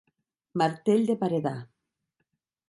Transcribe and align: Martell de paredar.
Martell 0.61 1.05
de 1.11 1.17
paredar. 1.25 1.55